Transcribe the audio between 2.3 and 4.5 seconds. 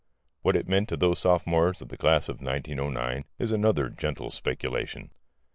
1909 is another gentle